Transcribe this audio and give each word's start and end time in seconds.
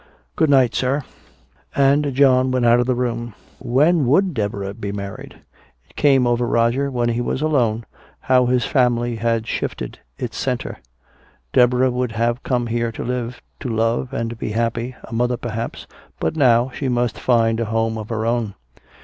"Good 0.35 0.49
night, 0.49 0.73
sir." 0.73 1.03
And 1.75 2.11
John 2.15 2.49
went 2.49 2.65
out 2.65 2.79
of 2.79 2.87
the 2.87 2.95
room. 2.95 3.35
When 3.59 4.07
would 4.07 4.33
Deborah 4.33 4.73
be 4.73 4.91
married? 4.91 5.41
It 5.87 5.95
came 5.95 6.25
over 6.25 6.47
Roger, 6.47 6.89
when 6.89 7.09
he 7.09 7.21
was 7.21 7.43
alone, 7.43 7.85
how 8.21 8.47
his 8.47 8.65
family 8.65 9.17
had 9.17 9.45
shifted 9.45 9.99
its 10.17 10.39
center. 10.39 10.79
Deborah 11.53 11.91
would 11.91 12.13
have 12.13 12.41
come 12.41 12.65
here 12.65 12.91
to 12.91 13.03
live, 13.03 13.43
to 13.59 13.69
love 13.69 14.11
and 14.11 14.39
be 14.39 14.53
happy, 14.53 14.95
a 15.03 15.13
mother 15.13 15.37
perhaps, 15.37 15.85
but 16.19 16.35
now 16.35 16.71
she 16.73 16.89
must 16.89 17.19
find 17.19 17.59
a 17.59 17.65
home 17.65 17.95
of 17.99 18.09
her 18.09 18.25
own. 18.25 18.55